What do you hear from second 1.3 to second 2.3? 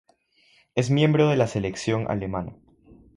la selección